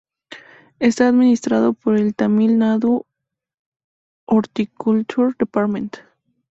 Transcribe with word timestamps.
Está 0.79 1.07
administrado 1.07 1.73
por 1.73 1.95
el 1.95 2.15
"Tamil 2.15 2.57
Nadu 2.57 3.05
Horticulture 4.25 5.35
Department". 5.37 5.97